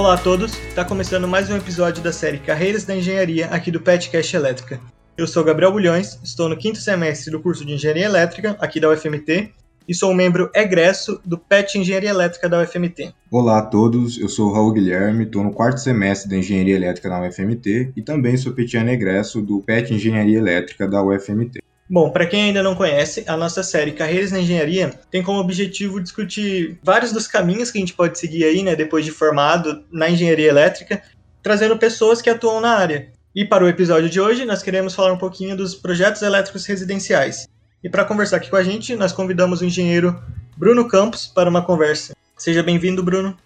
[0.00, 3.82] Olá a todos, está começando mais um episódio da série Carreiras da Engenharia aqui do
[3.82, 4.80] PetCast Elétrica.
[5.14, 8.88] Eu sou Gabriel Bulhões, estou no quinto semestre do curso de Engenharia Elétrica aqui da
[8.88, 9.52] UFMT
[9.86, 13.12] e sou membro egresso do PET Engenharia Elétrica da UFMT.
[13.30, 17.10] Olá a todos, eu sou o Raul Guilherme, estou no quarto semestre da Engenharia Elétrica
[17.10, 21.60] da UFMT e também sou petiano egresso do PET Engenharia Elétrica da UFMT.
[21.92, 26.00] Bom, para quem ainda não conhece, a nossa série Carreiras na Engenharia tem como objetivo
[26.00, 30.08] discutir vários dos caminhos que a gente pode seguir aí, né, depois de formado na
[30.08, 31.02] engenharia elétrica,
[31.42, 33.08] trazendo pessoas que atuam na área.
[33.34, 37.48] E para o episódio de hoje, nós queremos falar um pouquinho dos projetos elétricos residenciais.
[37.82, 40.16] E para conversar aqui com a gente, nós convidamos o engenheiro
[40.56, 42.14] Bruno Campos para uma conversa.
[42.36, 43.36] Seja bem-vindo, Bruno.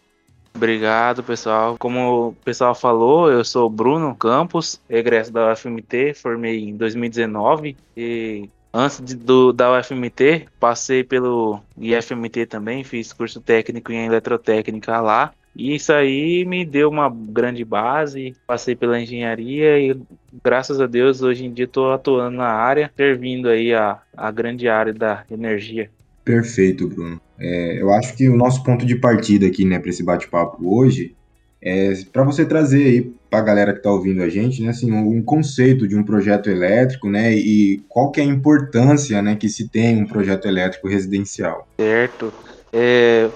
[0.56, 1.76] Obrigado, pessoal.
[1.76, 8.48] Como o pessoal falou, eu sou Bruno Campos, egresso da UFMT, formei em 2019 e
[8.72, 15.34] antes de, do, da UFMT, passei pelo IFMT também, fiz curso técnico em eletrotécnica lá.
[15.56, 19.96] E isso aí me deu uma grande base, passei pela engenharia e
[20.42, 24.68] graças a Deus hoje em dia estou atuando na área, servindo aí a, a grande
[24.68, 25.90] área da energia.
[26.24, 27.20] Perfeito, Bruno.
[27.38, 31.14] É, eu acho que o nosso ponto de partida aqui, né, para esse bate-papo hoje,
[31.60, 34.92] é para você trazer aí para a galera que está ouvindo a gente, né, assim,
[34.92, 39.48] um conceito de um projeto elétrico, né, e qual que é a importância, né, que
[39.48, 41.66] se tem um projeto elétrico residencial.
[41.78, 42.32] Certo.
[42.72, 43.28] É,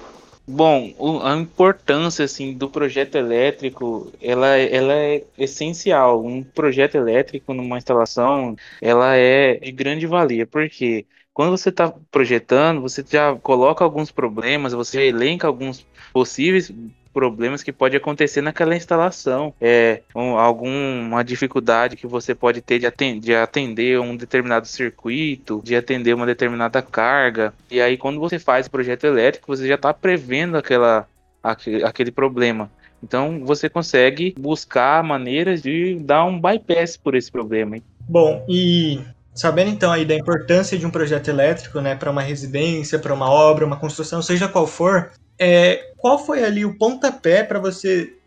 [0.47, 0.93] bom,
[1.23, 6.25] a importância assim do projeto elétrico, ela, ela é essencial.
[6.25, 11.05] Um projeto elétrico numa instalação, ela é de grande valia, porque
[11.39, 16.69] quando você está projetando, você já coloca alguns problemas, você elenca alguns possíveis
[17.13, 22.85] problemas que pode acontecer naquela instalação, é um, alguma dificuldade que você pode ter de
[22.85, 27.53] atender, de atender um determinado circuito, de atender uma determinada carga.
[27.71, 31.07] E aí, quando você faz o projeto elétrico, você já está prevendo aquela,
[31.41, 32.69] aquele, aquele problema.
[33.01, 37.77] Então, você consegue buscar maneiras de dar um bypass por esse problema.
[37.77, 37.83] Hein?
[38.09, 38.99] Bom, e
[39.39, 43.31] Sabendo então aí da importância de um projeto elétrico, né, para uma residência, para uma
[43.31, 48.17] obra, uma construção, seja qual for, é, qual foi ali o pontapé para você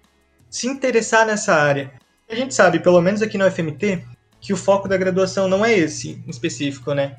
[0.49, 1.93] se interessar nessa área?
[2.31, 4.03] A gente sabe, pelo menos aqui no FMT,
[4.41, 7.17] que o foco da graduação não é esse em específico, né?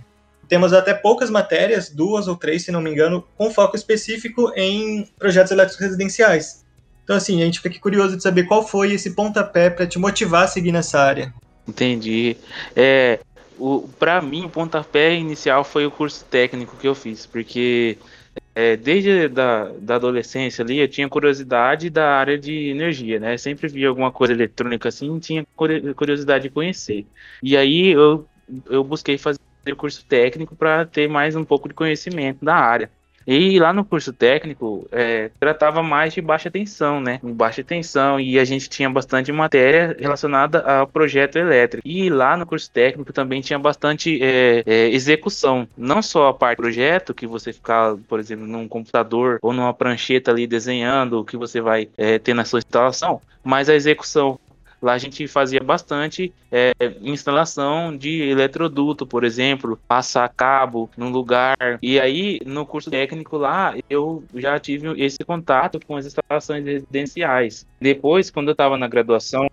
[0.48, 5.08] Temos até poucas matérias, duas ou três, se não me engano, com foco específico em
[5.20, 6.66] projetos elétricos residenciais.
[7.04, 10.00] Então, assim, a gente fica aqui curioso de saber qual foi esse pontapé para te
[10.00, 11.32] motivar a seguir nessa área.
[11.68, 12.36] Entendi.
[12.76, 13.20] É,
[13.58, 17.98] o para mim o pontapé inicial foi o curso técnico que eu fiz, porque
[18.56, 23.38] é, desde da, da adolescência ali eu tinha curiosidade da área de energia, né?
[23.38, 25.46] Sempre via alguma coisa eletrônica assim, tinha
[25.96, 27.06] curiosidade de conhecer.
[27.42, 28.28] E aí eu,
[28.70, 29.40] eu busquei fazer
[29.72, 32.92] o curso técnico para ter mais um pouco de conhecimento da área.
[33.26, 37.20] E lá no curso técnico, é, tratava mais de baixa tensão, né?
[37.24, 41.88] Baixa tensão, e a gente tinha bastante matéria relacionada ao projeto elétrico.
[41.88, 45.68] E lá no curso técnico também tinha bastante é, é, execução.
[45.78, 49.74] Não só a parte do projeto, que você ficar, por exemplo, num computador ou numa
[49.74, 54.40] prancheta ali desenhando o que você vai é, ter na sua instalação, mas a execução
[54.84, 61.56] Lá a gente fazia bastante é, instalação de eletroduto, por exemplo, passar cabo num lugar.
[61.82, 67.66] E aí, no curso técnico lá, eu já tive esse contato com as instalações residenciais.
[67.80, 69.50] Depois, quando eu estava na graduação,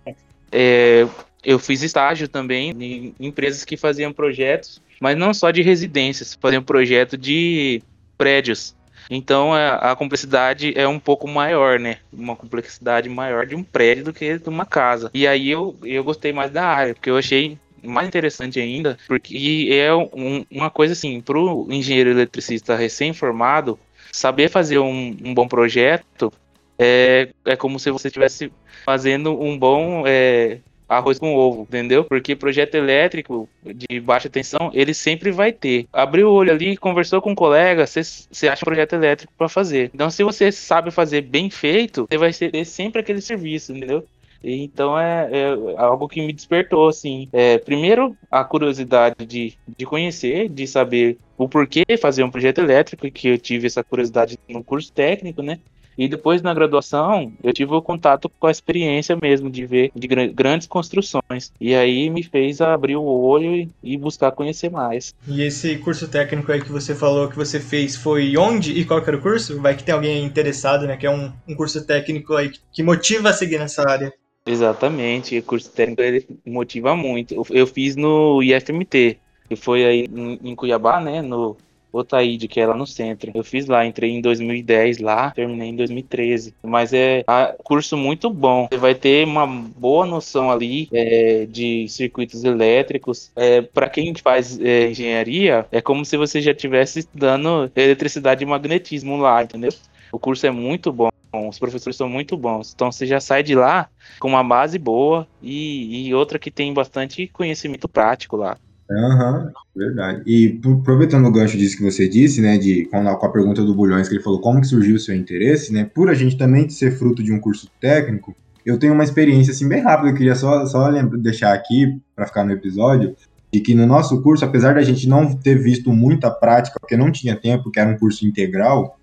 [0.51, 1.07] é,
[1.45, 6.61] eu fiz estágio também em empresas que faziam projetos, mas não só de residências, faziam
[6.61, 7.81] projeto de
[8.19, 8.75] prédios.
[9.11, 11.99] Então a, a, complexidade é um pouco maior, né?
[12.13, 15.11] Uma complexidade maior de um prédio do que de uma casa.
[15.13, 19.69] E aí eu, eu gostei mais da área, porque eu achei mais interessante ainda, porque
[19.73, 23.79] é um, uma coisa assim, para o engenheiro eletricista recém-formado,
[24.13, 26.33] saber fazer um, um, bom projeto
[26.79, 28.53] é, é como se você estivesse
[28.85, 30.59] fazendo um bom é,
[30.91, 32.05] arroz com ovo, entendeu?
[32.05, 35.87] Porque projeto elétrico de baixa tensão, ele sempre vai ter.
[35.93, 39.91] Abriu o olho ali, conversou com um colega, você acha um projeto elétrico para fazer.
[39.95, 44.05] Então, se você sabe fazer bem feito, você vai ter sempre aquele serviço, entendeu?
[44.43, 47.29] Então é, é, algo que me despertou, assim.
[47.33, 53.11] É, primeiro, a curiosidade de, de conhecer, de saber o porquê fazer um projeto elétrico,
[53.11, 55.59] que eu tive essa curiosidade no curso técnico, né?
[56.01, 60.09] E depois na graduação, eu tive o contato com a experiência mesmo de ver de
[60.09, 61.53] grandes construções.
[61.61, 65.15] E aí me fez abrir o olho e buscar conhecer mais.
[65.29, 69.01] E esse curso técnico aí que você falou que você fez foi onde e qual
[69.01, 69.61] era o curso?
[69.61, 70.97] Vai que tem alguém interessado, né?
[70.97, 74.11] Que é um, um curso técnico aí que motiva a seguir nessa área.
[74.47, 77.45] Exatamente, o curso técnico ele motiva muito.
[77.51, 79.19] Eu fiz no IFMT,
[79.51, 80.09] que foi aí
[80.43, 81.59] em Cuiabá, né, no
[81.93, 83.31] Otaíde, que é lá no centro.
[83.35, 86.55] Eu fiz lá, entrei em 2010 lá, terminei em 2013.
[86.63, 87.25] Mas é
[87.63, 88.69] curso muito bom.
[88.71, 93.31] Você vai ter uma boa noção ali é, de circuitos elétricos.
[93.37, 98.47] É, para quem faz é, engenharia, é como se você já estivesse estudando eletricidade e
[98.47, 99.71] magnetismo lá, entendeu?
[100.13, 101.11] O curso é muito bom,
[101.49, 102.73] os professores são muito bons.
[102.75, 103.89] Então você já sai de lá
[104.19, 108.57] com uma base boa e, e outra que tem bastante conhecimento prático lá.
[108.91, 110.23] Aham, uhum, verdade.
[110.27, 113.63] E aproveitando o gancho disso que você disse, né, de com a, com a pergunta
[113.63, 116.37] do Bulhões, que ele falou como que surgiu o seu interesse, né, por a gente
[116.37, 118.35] também ser fruto de um curso técnico,
[118.67, 122.45] eu tenho uma experiência assim bem rápida, eu queria só, só deixar aqui para ficar
[122.45, 123.15] no episódio,
[123.53, 127.11] de que no nosso curso, apesar da gente não ter visto muita prática, porque não
[127.11, 128.97] tinha tempo, que era um curso integral,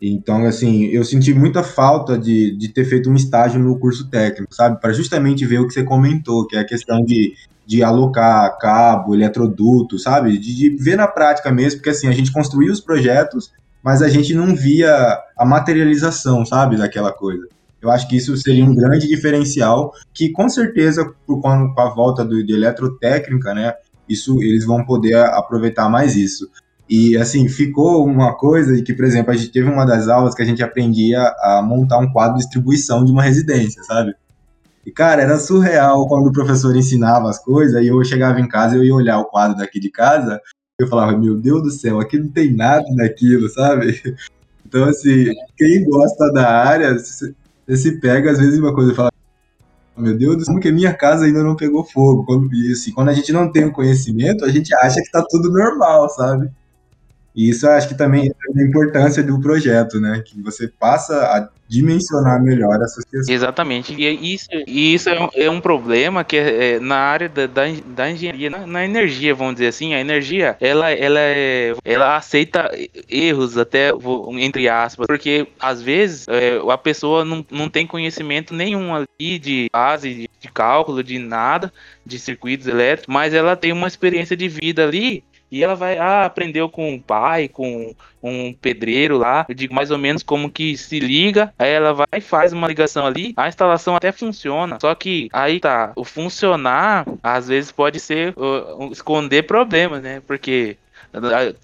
[0.00, 4.54] então, assim, eu senti muita falta de, de ter feito um estágio no curso técnico,
[4.54, 4.80] sabe?
[4.80, 7.34] Para justamente ver o que você comentou, que é a questão de,
[7.66, 10.38] de alocar cabo, eletroduto, sabe?
[10.38, 13.52] De, de ver na prática mesmo, porque assim, a gente construía os projetos,
[13.82, 16.78] mas a gente não via a materialização, sabe?
[16.78, 17.46] Daquela coisa.
[17.82, 22.44] Eu acho que isso seria um grande diferencial, que com certeza, com a volta do,
[22.44, 23.74] de eletrotécnica, né?
[24.08, 26.48] Isso, eles vão poder aproveitar mais isso.
[26.90, 30.42] E assim, ficou uma coisa que, por exemplo, a gente teve uma das aulas que
[30.42, 34.12] a gente aprendia a montar um quadro de distribuição de uma residência, sabe?
[34.84, 38.74] E, cara, era surreal quando o professor ensinava as coisas e eu chegava em casa
[38.74, 40.40] e eu ia olhar o quadro daqui de casa
[40.82, 44.00] eu falava, meu Deus do céu, aqui não tem nada daquilo, sabe?
[44.66, 47.34] Então, assim, quem gosta da área, você
[47.76, 49.10] se pega às vezes uma coisa e fala,
[49.96, 52.24] meu Deus do céu, como que minha casa ainda não pegou fogo?
[52.24, 55.26] Quando, e, assim, quando a gente não tem o conhecimento, a gente acha que tá
[55.28, 56.52] tudo normal, sabe?
[57.40, 60.22] E isso acho que também é a importância do projeto, né?
[60.22, 63.28] Que você passa a dimensionar melhor essas questões.
[63.30, 63.94] Exatamente.
[63.94, 67.46] E isso, e isso é, um, é um problema que é, é na área da,
[67.46, 72.14] da, da engenharia, na, na, energia, vamos dizer assim, a energia, ela, ela, é, ela
[72.14, 72.70] aceita
[73.08, 73.90] erros até,
[74.32, 79.70] entre aspas, porque às vezes é, a pessoa não, não tem conhecimento nenhum ali de
[79.72, 81.72] base, de, de cálculo, de nada,
[82.04, 86.24] de circuitos elétricos, mas ela tem uma experiência de vida ali e ela vai, ah,
[86.24, 90.76] aprendeu com um pai, com um pedreiro lá, eu digo mais ou menos como que
[90.76, 94.78] se liga, aí ela vai e faz uma ligação ali, a instalação até funciona.
[94.80, 100.22] Só que aí tá, o funcionar às vezes pode ser uh, esconder problemas, né?
[100.26, 100.76] Porque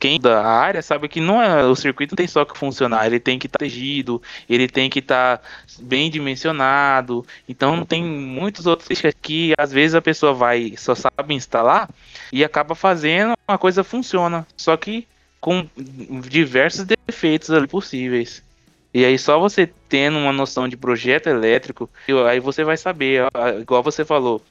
[0.01, 3.21] quem da área sabe que não é o circuito não tem só que funcionar, ele
[3.21, 5.45] tem que estar tá protegido, ele tem que estar tá
[5.81, 7.25] bem dimensionado.
[7.49, 8.89] Então tem muitos outros
[9.23, 11.89] que às vezes a pessoa vai só sabe instalar
[12.33, 15.07] e acaba fazendo uma coisa funciona, só que
[15.41, 15.69] com
[16.29, 18.43] diversos defeitos ali possíveis.
[18.93, 21.89] E aí só você tendo uma noção de projeto elétrico,
[22.29, 23.25] aí você vai saber,
[23.61, 24.43] igual você falou,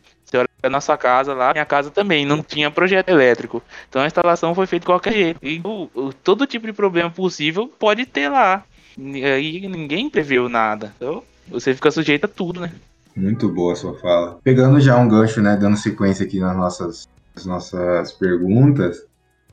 [0.69, 3.61] na sua casa lá, minha casa também não tinha projeto elétrico.
[3.89, 5.39] Então a instalação foi feita de qualquer jeito.
[5.43, 8.63] E o, o, todo tipo de problema possível pode ter lá.
[8.97, 10.93] E aí ninguém previu nada.
[10.95, 12.71] Então você fica sujeito a tudo, né?
[13.15, 14.39] Muito boa a sua fala.
[14.43, 18.97] Pegando já um gancho, né, dando sequência aqui nas nossas, nas nossas perguntas,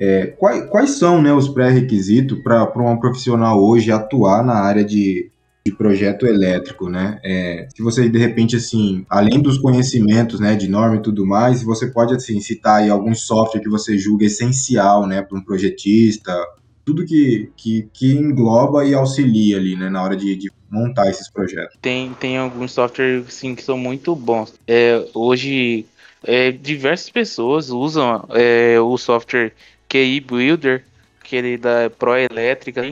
[0.00, 5.30] é, quais, quais são né, os pré-requisitos para um profissional hoje atuar na área de
[5.64, 7.20] de projeto elétrico, né?
[7.24, 11.62] É, se você de repente assim, além dos conhecimentos, né, de norma e tudo mais,
[11.62, 16.36] você pode assim citar aí algum software que você julga essencial, né, para um projetista,
[16.84, 21.30] tudo que, que, que, engloba e auxilia ali, né, na hora de, de, montar esses
[21.30, 21.76] projetos.
[21.82, 24.54] Tem tem alguns softwares sim que são muito bons.
[24.66, 25.84] É, hoje
[26.24, 29.52] é, diversas pessoas usam é, o software
[29.88, 30.84] QI Builder,
[31.20, 32.82] aquele da Pro Elétrica,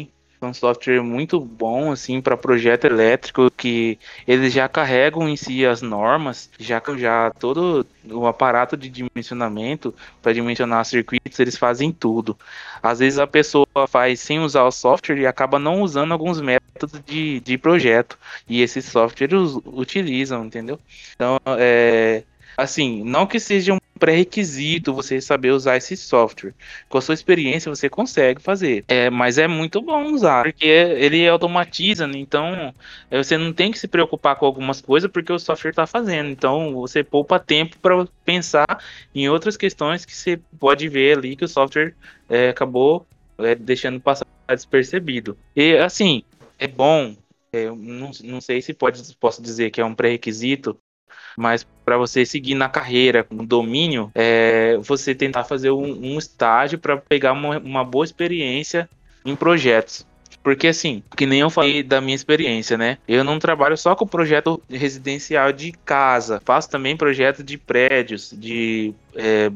[0.40, 5.66] é um software muito bom assim para projeto elétrico que eles já carregam em si
[5.66, 12.38] as normas, já já todo o aparato de dimensionamento para dimensionar circuitos, eles fazem tudo.
[12.82, 17.00] Às vezes a pessoa faz sem usar o software e acaba não usando alguns métodos
[17.04, 18.18] de, de projeto
[18.48, 20.78] e esses softwares utilizam, entendeu?
[21.14, 22.22] Então, é,
[22.60, 26.54] assim, não que seja um pré-requisito você saber usar esse software.
[26.88, 28.84] Com a sua experiência você consegue fazer.
[28.88, 32.18] É, mas é muito bom usar, porque ele automatiza, né?
[32.18, 32.74] então
[33.10, 36.30] é, você não tem que se preocupar com algumas coisas porque o software está fazendo.
[36.30, 38.82] Então você poupa tempo para pensar
[39.14, 41.94] em outras questões que você pode ver ali que o software
[42.28, 43.06] é, acabou
[43.38, 45.36] é, deixando passar despercebido.
[45.54, 46.22] E assim,
[46.58, 47.14] é bom.
[47.52, 50.78] É, não, não sei se pode, posso dizer que é um pré-requisito
[51.36, 56.78] mas para você seguir na carreira com domínio, é você tentar fazer um, um estágio
[56.78, 58.88] para pegar uma, uma boa experiência
[59.24, 60.06] em projetos.
[60.42, 62.98] Porque assim, que nem eu falei da minha experiência, né?
[63.06, 68.94] Eu não trabalho só com projeto residencial de casa, faço também projeto de prédios, de
[69.14, 69.50] é,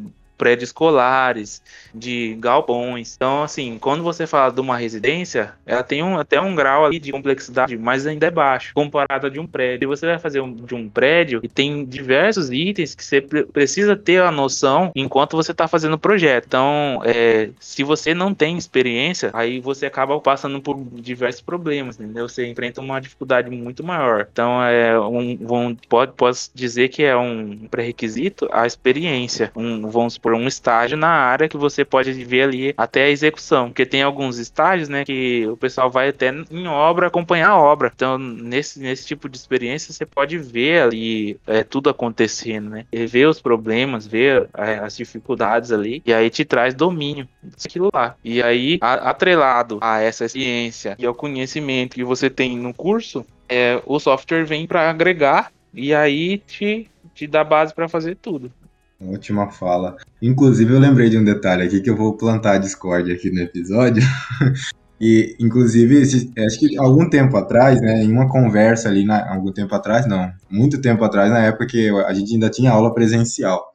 [0.45, 1.63] prédios escolares,
[1.95, 3.15] de galpões.
[3.17, 6.99] Então, assim, quando você fala de uma residência, ela tem um, até um grau ali
[6.99, 9.87] de complexidade, mas ainda é baixo, comparado a de um prédio.
[9.87, 13.97] E você vai fazer um, de um prédio e tem diversos itens que você precisa
[13.97, 16.45] ter a noção enquanto você está fazendo o projeto.
[16.47, 22.29] Então, é, se você não tem experiência, aí você acaba passando por diversos problemas, entendeu?
[22.29, 24.29] Você enfrenta uma dificuldade muito maior.
[24.31, 29.51] Então, é um, um pode, posso dizer que é um pré-requisito a experiência.
[29.57, 33.69] Um, vamos supor, um estágio na área que você pode ver ali até a execução.
[33.69, 37.93] Porque tem alguns estágios, né, que o pessoal vai até em obra acompanhar a obra.
[37.95, 42.87] Então, nesse, nesse tipo de experiência, você pode ver ali é, tudo acontecendo, né?
[42.93, 47.91] E ver os problemas, ver é, as dificuldades ali, e aí te traz domínio daquilo
[47.93, 48.17] lá.
[48.25, 53.25] E aí, a, atrelado a essa ciência e ao conhecimento que você tem no curso,
[53.49, 58.53] é, o software vem para agregar e aí te, te dá base para fazer tudo.
[59.01, 59.97] Ótima fala.
[60.23, 63.41] Inclusive, eu lembrei de um detalhe aqui que eu vou plantar a Discord aqui no
[63.41, 64.03] episódio.
[65.01, 69.75] e, inclusive, acho que algum tempo atrás, né, em uma conversa ali, na, algum tempo
[69.75, 73.75] atrás, não, muito tempo atrás, na época que a gente ainda tinha aula presencial,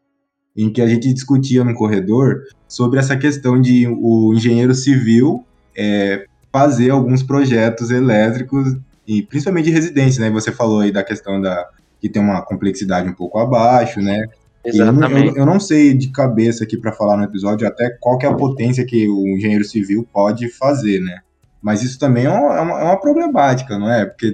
[0.56, 5.46] em que a gente discutia no corredor sobre essa questão de o engenheiro civil
[5.78, 8.76] é, fazer alguns projetos elétricos,
[9.08, 10.30] e principalmente de residência, né?
[10.32, 11.68] Você falou aí da questão da
[12.00, 14.28] que tem uma complexidade um pouco abaixo, né?
[14.70, 15.30] Exatamente.
[15.30, 18.30] Eu, eu, não sei de cabeça aqui para falar no episódio até qual que é
[18.30, 21.20] a potência que o engenheiro civil pode fazer, né?
[21.62, 24.06] Mas isso também é uma, é uma é problemática, não é?
[24.06, 24.32] Porque,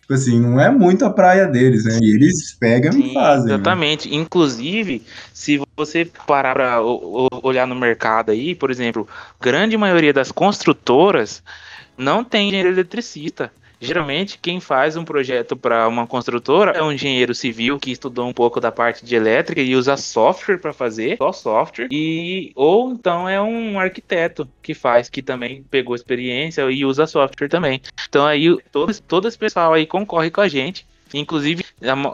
[0.00, 1.98] tipo assim, não é muito a praia deles, né?
[2.02, 3.46] E eles pegam Sim, e fazem.
[3.46, 3.54] Né?
[3.54, 4.10] Exatamente.
[4.10, 4.16] Né?
[4.16, 6.80] Inclusive, se você parar para
[7.42, 9.06] olhar no mercado aí, por exemplo,
[9.40, 11.42] grande maioria das construtoras
[11.96, 13.52] não tem engenheiro eletricista.
[13.80, 18.32] Geralmente, quem faz um projeto para uma construtora é um engenheiro civil que estudou um
[18.32, 23.28] pouco da parte de elétrica e usa software para fazer, só software, e ou então
[23.28, 27.80] é um arquiteto que faz, que também pegou experiência e usa software também.
[28.08, 30.86] Então aí todo, todo esse pessoal aí concorre com a gente.
[31.14, 31.64] Inclusive,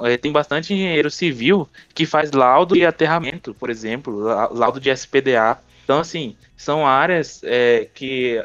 [0.05, 4.21] é, tem bastante engenheiro civil que faz laudo e aterramento, por exemplo,
[4.53, 5.59] laudo de SPDA.
[5.83, 8.43] Então, assim, são áreas é, que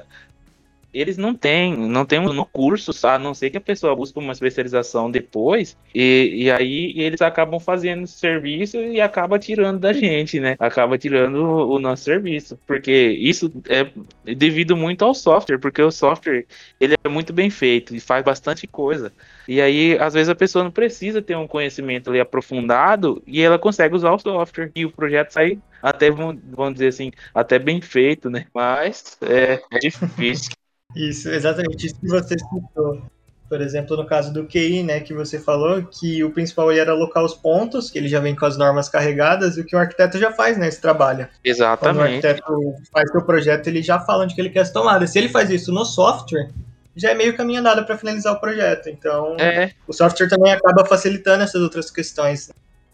[0.94, 4.34] eles não têm, não tem no curso, a não ser que a pessoa busque uma
[4.34, 10.56] especialização depois, e, e aí eles acabam fazendo serviço e acaba tirando da gente, né?
[10.60, 13.90] Acaba tirando o, o nosso serviço, porque isso é
[14.36, 16.46] devido muito ao software, porque o software
[16.80, 19.12] ele é muito bem feito e faz bastante coisa.
[19.48, 23.58] E aí, às vezes, a pessoa não precisa ter um conhecimento ali aprofundado e ela
[23.60, 28.30] consegue usar o software e o projeto sai até, vamos dizer assim, até bem feito,
[28.30, 28.48] né?
[28.54, 30.52] Mas é, é difícil.
[30.96, 33.02] Isso, exatamente isso que você citou.
[33.48, 37.24] Por exemplo, no caso do QI, né, que você falou, que o principal era alocar
[37.24, 40.20] os pontos, que ele já vem com as normas carregadas, e o que o arquiteto
[40.20, 41.28] já faz, né, esse trabalho.
[41.44, 41.82] Exatamente.
[41.82, 45.10] Quando o arquiteto faz seu projeto, ele já fala onde que ele quer as tomadas.
[45.10, 46.50] Se ele faz isso no software,
[46.96, 48.88] já é meio caminho andado para finalizar o projeto.
[48.88, 49.72] Então, é.
[49.88, 52.52] o software também acaba facilitando essas outras questões.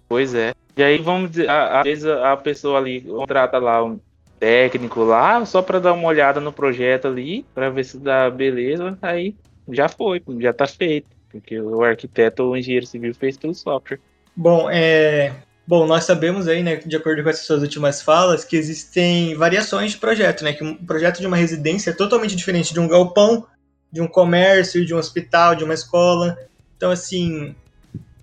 [0.08, 0.54] Pois é.
[0.78, 4.00] E aí, vamos dizer, às vezes a pessoa ali contrata lá um
[4.40, 8.98] técnico lá, só para dar uma olhada no projeto ali, para ver se dá beleza,
[9.02, 9.36] aí
[9.70, 14.00] já foi, já tá feito, porque o arquiteto ou o engenheiro civil fez pelo software.
[14.36, 15.34] Bom, é,
[15.68, 19.94] Bom, nós sabemos aí, né, de acordo com essas suas últimas falas, que existem variações
[19.94, 20.54] de projeto, né?
[20.54, 23.48] Que um projeto de uma residência é totalmente diferente de um galpão,
[23.92, 26.38] de um comércio, de um hospital, de uma escola.
[26.78, 27.56] Então, assim,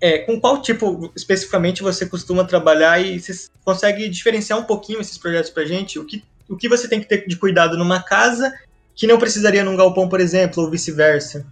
[0.03, 5.17] é, com qual tipo especificamente você costuma trabalhar e você consegue diferenciar um pouquinho esses
[5.17, 5.97] projetos para gente?
[5.97, 8.53] O que, o que você tem que ter de cuidado numa casa
[8.93, 11.47] que não precisaria num galpão, por exemplo, ou vice-versa?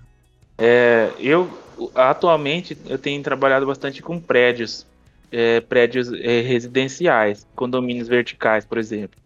[0.58, 1.50] É, eu
[1.96, 4.86] atualmente eu tenho trabalhado bastante com prédios,
[5.32, 9.18] é, prédios é, residenciais, condomínios verticais, por exemplo.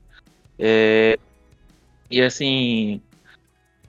[0.60, 1.17] É,
[2.12, 3.01] e assim,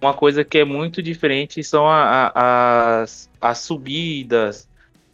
[0.01, 4.67] uma coisa que é muito diferente são a, a, as, as subidas,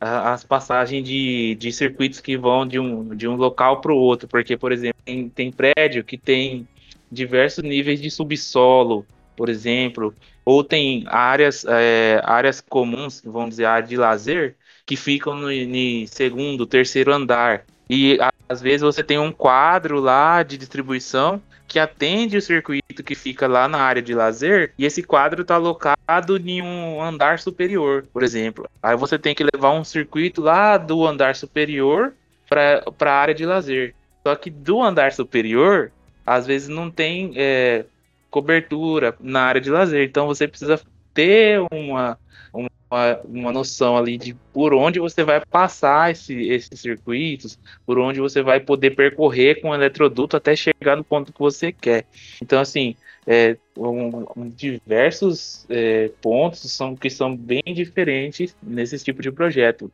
[0.02, 4.26] as passagens de, de circuitos que vão de um, de um local para o outro,
[4.26, 6.66] porque, por exemplo, tem, tem prédio que tem
[7.11, 9.06] diversos níveis de subsolo,
[9.37, 10.12] por exemplo,
[10.44, 16.09] ou tem áreas, é, áreas comuns, vamos dizer, área de lazer, que ficam no, no
[16.09, 17.64] segundo, terceiro andar.
[17.88, 18.18] E
[18.49, 23.46] às vezes você tem um quadro lá de distribuição que atende o circuito que fica
[23.46, 28.25] lá na área de lazer e esse quadro está alocado em um andar superior, por
[28.25, 28.68] exemplo.
[28.82, 32.12] Aí você tem que levar um circuito lá do andar superior
[32.49, 33.94] para a área de lazer.
[34.26, 35.92] Só que do andar superior,
[36.26, 37.84] às vezes não tem é,
[38.28, 40.08] cobertura na área de lazer.
[40.08, 40.80] Então você precisa
[41.14, 42.18] ter uma,
[42.52, 47.99] uma uma, uma noção ali de por onde você vai passar esse, esses circuitos, por
[47.99, 52.04] onde você vai poder percorrer com o eletroduto até chegar no ponto que você quer.
[52.40, 52.94] Então, assim,
[53.26, 59.90] é, um, um, diversos é, pontos são, que são bem diferentes nesse tipo de projeto.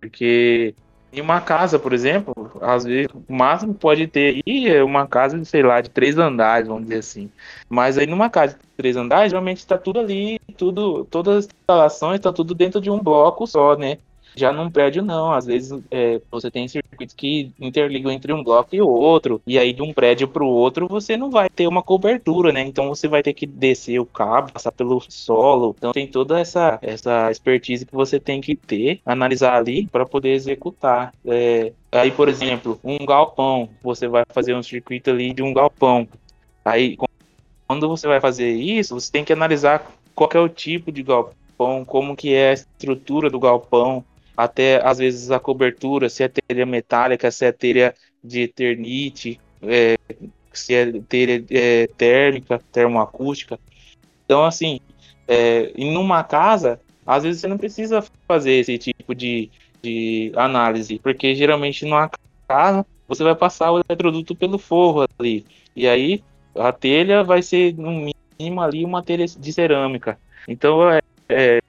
[0.00, 0.74] Porque
[1.14, 5.42] em uma casa, por exemplo, às vezes o máximo pode ter aí é uma casa,
[5.44, 7.30] sei lá, de três andares, vamos dizer assim.
[7.68, 12.16] Mas aí numa casa de três andares, geralmente está tudo ali, tudo, todas as instalações
[12.16, 13.98] estão tudo dentro de um bloco só, né?
[14.36, 15.32] Já num prédio, não.
[15.32, 19.40] Às vezes é, você tem circuitos que interligam entre um bloco e outro.
[19.46, 22.62] E aí, de um prédio para o outro, você não vai ter uma cobertura, né?
[22.62, 25.74] Então você vai ter que descer o cabo, passar pelo solo.
[25.78, 30.30] Então tem toda essa, essa expertise que você tem que ter, analisar ali para poder
[30.30, 31.12] executar.
[31.24, 33.68] É, aí, por exemplo, um galpão.
[33.82, 36.08] Você vai fazer um circuito ali de um galpão.
[36.64, 36.96] Aí,
[37.66, 41.84] quando você vai fazer isso, você tem que analisar qual é o tipo de galpão,
[41.84, 44.04] como que é a estrutura do galpão,
[44.36, 49.96] até às vezes a cobertura, se é telha metálica, se é telha de eternite, é,
[50.52, 53.58] se é telha é, térmica, termoacústica.
[54.24, 54.80] Então, assim,
[55.28, 59.50] é, em uma casa, às vezes você não precisa fazer esse tipo de,
[59.82, 62.10] de análise, porque geralmente numa
[62.48, 65.44] casa você vai passar o eletroduto pelo forro ali,
[65.76, 66.22] e aí
[66.54, 67.90] a telha vai ser no
[68.38, 70.18] mínimo ali uma telha de cerâmica.
[70.48, 71.60] Então, é, é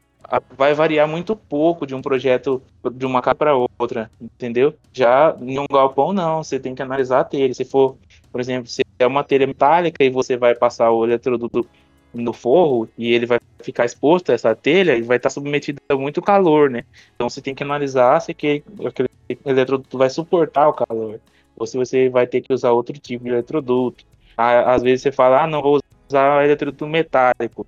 [0.58, 2.62] vai variar muito pouco de um projeto
[2.94, 4.74] de uma casa para outra, entendeu?
[4.94, 7.54] Já em um galpão não, você tem que analisar a telha.
[7.54, 7.98] Se for,
[8.32, 11.68] por exemplo, se é uma telha metálica e você vai passar o eletroduto
[12.14, 15.96] no forro e ele vai ficar exposto a essa telha e vai estar submetido a
[15.96, 16.84] muito calor, né?
[17.16, 19.10] Então você tem que analisar se aquele, aquele
[19.46, 21.20] eletroduto vai suportar o calor
[21.58, 24.06] ou se você vai ter que usar outro tipo de eletroduto.
[24.38, 25.80] Às vezes você fala, ah, não vou
[26.10, 27.66] usar eletroduto metálico.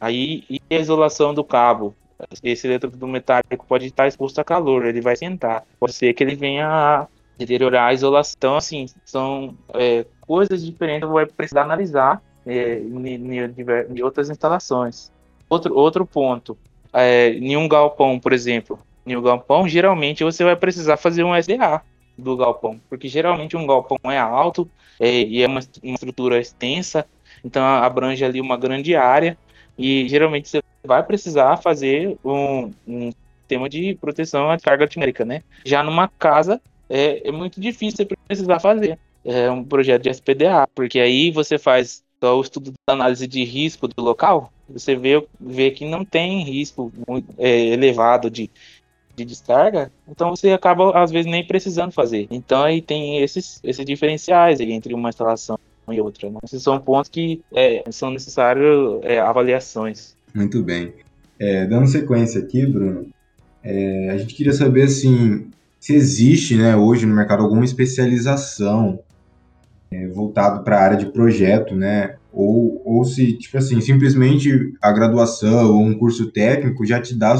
[0.00, 1.94] Aí, e a isolação do cabo?
[2.42, 5.64] Esse eletroduto metálico pode estar exposto a calor, ele vai sentar.
[5.78, 8.34] Pode ser que ele venha a deteriorar a isolação.
[8.38, 13.36] Então, assim, são é, coisas diferentes que vai precisar analisar é, em,
[13.90, 15.10] em, outras instalações.
[15.48, 16.56] Outro, outro ponto,
[16.92, 21.36] é, em um galpão, por exemplo, em um galpão, geralmente você vai precisar fazer um
[21.36, 21.82] SDA
[22.16, 24.68] do galpão, porque geralmente um galpão é alto
[24.98, 27.06] é, e é uma, uma estrutura extensa,
[27.44, 29.36] então abrange ali uma grande área
[29.78, 35.42] e geralmente você vai precisar fazer um, um sistema de proteção à carga atmosférica, né?
[35.64, 40.68] Já numa casa é, é, muito difícil você precisar fazer é um projeto de SPDA,
[40.72, 45.26] porque aí você faz só o estudo da análise de risco do local, você vê,
[45.40, 48.48] vê que não tem risco muito, é, elevado de,
[49.16, 52.28] de descarga, então você acaba às vezes nem precisando fazer.
[52.30, 55.58] Então aí tem esses, esses diferenciais entre uma instalação
[55.92, 56.30] e outra.
[56.30, 56.38] Né?
[56.44, 60.16] Esses são pontos que é, são necessários é, avaliações.
[60.34, 60.94] Muito bem.
[61.38, 63.06] É, dando sequência aqui, Bruno,
[63.62, 69.00] é, a gente queria saber assim, se existe né, hoje no mercado alguma especialização
[69.90, 72.16] é, voltado para a área de projeto, né?
[72.32, 77.36] Ou, ou se, tipo assim, simplesmente a graduação ou um curso técnico já te dá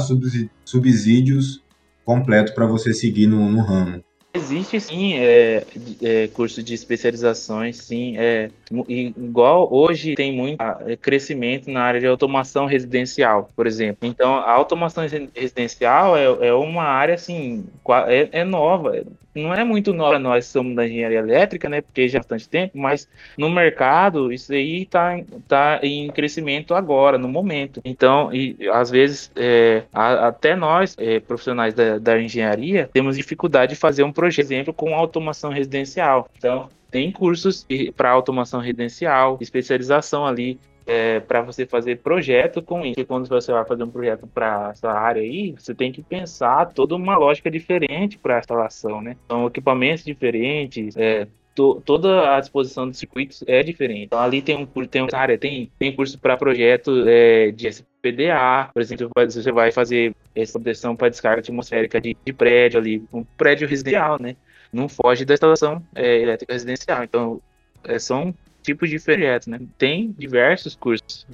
[0.65, 1.63] subsídios
[2.03, 4.03] completo para você seguir no, no ramo.
[4.37, 5.65] Existe sim é,
[6.01, 8.15] é, curso de especializações, sim.
[8.17, 8.49] É,
[8.87, 14.07] igual hoje tem muito é, crescimento na área de automação residencial, por exemplo.
[14.07, 17.65] Então, a automação residencial é, é uma área assim,
[18.07, 19.03] é, é nova
[19.37, 21.81] não é muito nova nós somos da engenharia elétrica, né?
[21.81, 27.17] Porque já há bastante tempo, mas no mercado isso aí está tá em crescimento agora,
[27.17, 27.81] no momento.
[27.85, 33.73] Então, e, às vezes, é, a, até nós, é, profissionais da, da, engenharia, temos dificuldade
[33.73, 36.29] de fazer um projeto, exemplo, com automação residencial.
[36.37, 42.99] Então, tem cursos para automação residencial, especialização ali é, para você fazer projeto com isso.
[42.99, 46.67] E quando você vai fazer um projeto para essa área aí, você tem que pensar
[46.73, 49.17] toda uma lógica diferente para a instalação, né?
[49.27, 54.05] São equipamentos diferentes, é, to, toda a disposição dos circuitos é diferente.
[54.05, 58.69] Então ali tem um tem uma área tem tem curso para projeto é, de SPDA,
[58.73, 63.23] por exemplo, você vai fazer essa proteção para descarga atmosférica de, de, prédio ali, um
[63.23, 64.35] prédio residencial, né?
[64.71, 67.03] Não foge da instalação é, elétrica residencial.
[67.03, 67.41] Então
[67.83, 68.33] é, são
[68.67, 69.61] tipos de projetos, né?
[69.77, 71.25] Tem diversos cursos.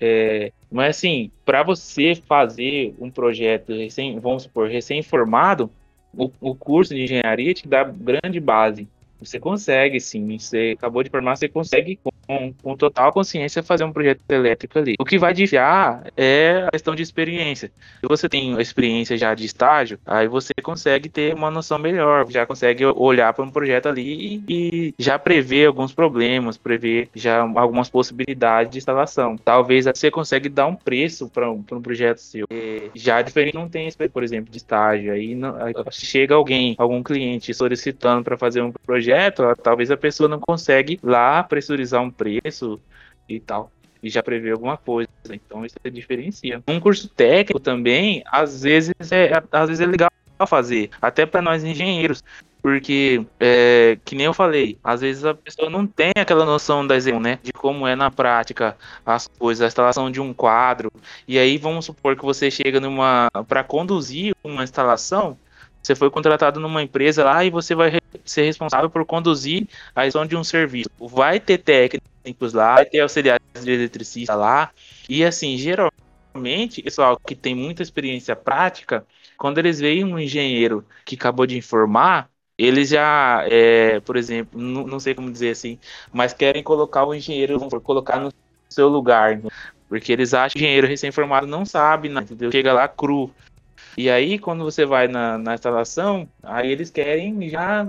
[0.00, 5.70] É, mas assim, para você fazer um projeto recém, vamos supor, recém-formado,
[6.12, 8.88] o, o, curso de engenharia te dá grande base.
[9.20, 10.36] Você consegue, sim.
[10.36, 11.96] Você acabou de formar, você consegue
[12.30, 14.94] com, com total consciência fazer um projeto elétrico ali.
[15.00, 15.50] O que vai diferir
[16.16, 17.72] é a questão de experiência.
[18.00, 22.46] Se você tem experiência já de estágio, aí você consegue ter uma noção melhor, já
[22.46, 28.70] consegue olhar para um projeto ali e, já prever alguns problemas, prever já algumas possibilidades
[28.70, 29.36] de instalação.
[29.36, 32.46] Talvez você consegue dar um preço para um, um projeto seu.
[32.50, 35.12] E já diferente não tem, por exemplo, de estágio.
[35.12, 40.28] Aí, não, aí chega alguém, algum cliente solicitando para fazer um projeto, talvez a pessoa
[40.28, 42.78] não consegue lá pressurizar um preço
[43.26, 45.10] e tal e já prevê alguma coisa.
[45.30, 46.62] Então isso diferencia.
[46.66, 50.10] Um curso técnico também, às vezes é, às vezes é legal
[50.46, 52.24] fazer, até para nós engenheiros,
[52.62, 56.96] porque é, que nem eu falei, às vezes a pessoa não tem aquela noção da
[56.96, 60.90] execução, né, de como é na prática as coisas, a instalação de um quadro.
[61.28, 65.36] E aí vamos supor que você chega numa para conduzir uma instalação,
[65.82, 70.26] você foi contratado numa empresa lá e você vai ser responsável por conduzir a execução
[70.26, 70.90] de um serviço.
[70.98, 74.70] Vai ter técnico técnicos lá, vai ter auxiliares de eletricista lá.
[75.08, 79.04] E assim, geralmente, pessoal que tem muita experiência prática,
[79.36, 85.00] quando eles veem um engenheiro que acabou de informar, eles já, é, por exemplo, não,
[85.00, 85.78] sei como dizer assim,
[86.12, 88.32] mas querem colocar o engenheiro, vamos colocar no
[88.68, 89.50] seu lugar, né?
[89.88, 92.24] porque eles acham que o engenheiro recém-formado não sabe, né?
[92.52, 93.30] Chega lá cru.
[93.96, 97.86] E aí, quando você vai na, na instalação, aí eles querem já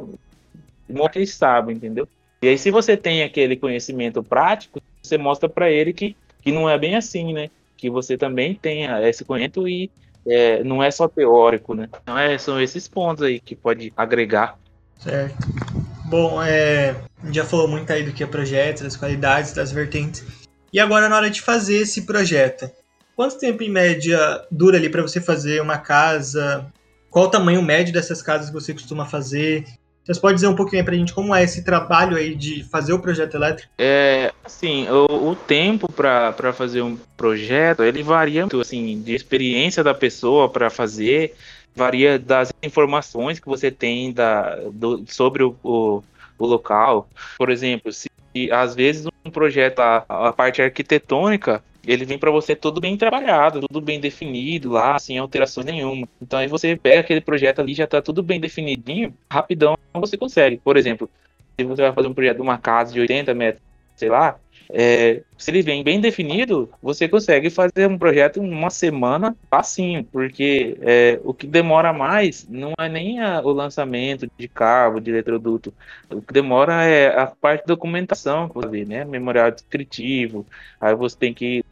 [0.89, 2.07] mostrar que eles sabem, entendeu?
[2.41, 6.69] E aí, se você tem aquele conhecimento prático, você mostra para ele que, que não
[6.69, 7.49] é bem assim, né?
[7.77, 9.91] Que você também tenha esse conhecimento e
[10.25, 11.87] é, não é só teórico, né?
[12.01, 14.57] Então, é, são esses pontos aí que pode agregar.
[14.99, 15.35] Certo.
[16.05, 16.95] Bom, é,
[17.31, 20.25] já falou muito aí do que é projeto, das qualidades, das vertentes.
[20.73, 22.69] E agora, na hora de fazer esse projeto,
[23.21, 26.65] quanto tempo em média dura ali para você fazer uma casa?
[27.07, 29.63] Qual o tamanho médio dessas casas que você costuma fazer?
[30.03, 32.93] Você pode dizer um pouquinho para a gente como é esse trabalho aí de fazer
[32.93, 33.71] o projeto elétrico?
[33.77, 39.83] É, assim, o, o tempo para fazer um projeto, ele varia muito, assim, de experiência
[39.83, 41.35] da pessoa para fazer,
[41.75, 46.01] varia das informações que você tem da, do, sobre o, o,
[46.39, 47.07] o local.
[47.37, 48.09] Por exemplo, se
[48.51, 53.61] às vezes um projeto, a, a parte arquitetônica, ele vem para você tudo bem trabalhado,
[53.61, 56.07] tudo bem definido lá, sem alteração nenhuma.
[56.21, 60.57] Então aí você pega aquele projeto ali, já está tudo bem definidinho, rapidão você consegue.
[60.57, 61.09] Por exemplo,
[61.59, 63.63] se você vai fazer um projeto de uma casa de 80 metros,
[63.95, 64.39] sei lá,
[64.73, 70.03] é, se ele vem bem definido, você consegue fazer um projeto em uma semana facinho,
[70.05, 75.11] porque é, o que demora mais não é nem a, o lançamento de cabo, de
[75.11, 75.73] eletroduto,
[76.09, 78.49] o que demora é a parte de documentação,
[78.87, 79.03] né?
[79.03, 80.45] memorial descritivo,
[80.79, 81.63] aí você tem que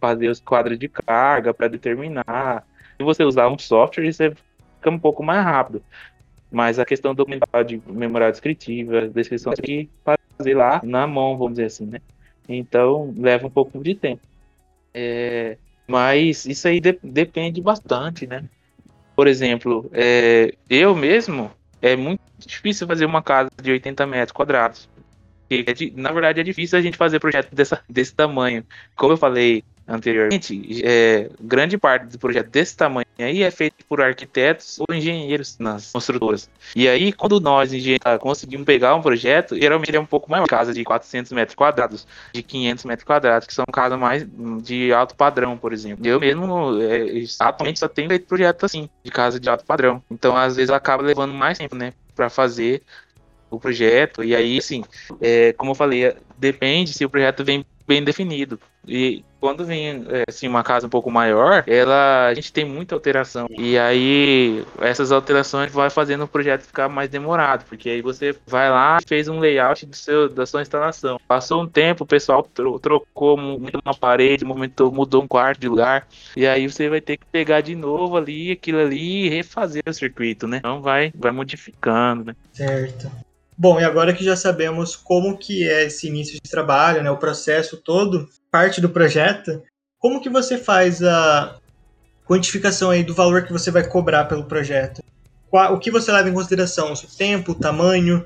[0.00, 2.64] fazer os quadros de carga para determinar.
[2.96, 4.30] Se você usar um software, você
[4.76, 5.82] fica um pouco mais rápido.
[6.50, 9.90] Mas a questão documental de memorial descritiva, descrição, tem que
[10.38, 12.00] fazer lá na mão, vamos dizer assim, né?
[12.48, 14.22] Então leva um pouco de tempo.
[14.94, 18.44] É, mas isso aí de, depende bastante, né?
[19.14, 21.50] Por exemplo, é, eu mesmo
[21.82, 24.88] é muito difícil fazer uma casa de 80 metros quadrados.
[25.50, 28.64] É na verdade, é difícil a gente fazer projeto dessa, desse tamanho.
[28.94, 34.00] Como eu falei, anteriormente, é, grande parte do projeto desse tamanho aí é feito por
[34.00, 36.48] arquitetos ou engenheiros nas construtoras.
[36.76, 40.72] E aí, quando nós, engenheiros, conseguimos pegar um projeto, geralmente é um pouco maior, casa
[40.72, 44.26] de 400 metros quadrados, de 500 metros quadrados, que são casas mais
[44.62, 46.06] de alto padrão, por exemplo.
[46.06, 50.02] Eu mesmo, é, atualmente, só tenho feito projeto assim, de casa de alto padrão.
[50.10, 52.82] Então, às vezes, acaba levando mais tempo, né, para fazer
[53.50, 54.22] o projeto.
[54.22, 54.84] E aí, assim,
[55.20, 58.60] é, como eu falei, depende se o projeto vem bem definido.
[58.86, 62.94] E quando vem é, assim, uma casa um pouco maior, ela a gente tem muita
[62.94, 63.46] alteração.
[63.50, 68.70] E aí essas alterações vai fazendo o projeto ficar mais demorado, porque aí você vai
[68.70, 71.20] lá e fez um layout do seu, da sua instalação.
[71.26, 72.46] Passou um tempo, o pessoal
[72.80, 77.26] trocou uma parede, movimentou, mudou um quarto de lugar, e aí você vai ter que
[77.26, 80.58] pegar de novo ali aquilo ali e refazer o circuito, né?
[80.58, 82.36] Então vai, vai modificando, né?
[82.52, 83.10] Certo.
[83.60, 87.16] Bom, e agora que já sabemos como que é esse início de trabalho, né, o
[87.16, 89.60] processo todo, parte do projeto,
[89.98, 91.58] como que você faz a
[92.24, 95.02] quantificação aí do valor que você vai cobrar pelo projeto?
[95.50, 96.92] O que você leva em consideração?
[96.92, 98.24] O tempo, o tamanho?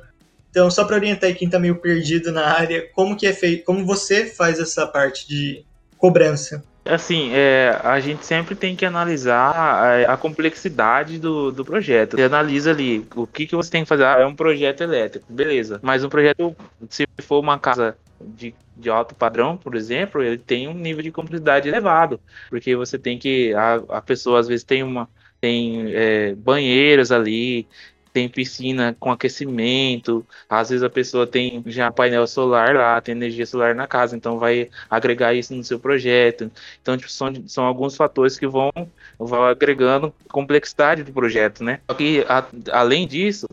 [0.51, 3.64] Então, só para orientar aí quem está meio perdido na área, como que é feito,
[3.64, 5.64] como você faz essa parte de
[5.97, 6.62] cobrança?
[6.85, 12.16] Assim, é, a gente sempre tem que analisar a, a, complexidade do, do projeto.
[12.16, 14.05] Você analisa ali o que, que você tem que fazer.
[14.05, 15.79] Ah, é um projeto elétrico, beleza.
[15.81, 16.57] Mas um projeto,
[16.90, 21.12] se for uma casa de, de alto padrão, por exemplo, ele tem um nível de
[21.12, 22.21] complexidade elevado.
[22.51, 23.55] Porque você tem que.
[23.55, 25.09] A, a pessoa às vezes tem uma.
[25.40, 27.66] Tem é, banheiros ali,
[28.12, 33.46] tem piscina com aquecimento, às vezes a pessoa tem já painel solar lá, tem energia
[33.46, 36.51] solar na casa, então vai agregar isso no seu projeto.
[36.81, 38.70] Então, tipo, são, são alguns fatores que vão,
[39.18, 41.81] vão agregando complexidade do projeto, né?
[41.90, 43.46] Só que, a, além disso,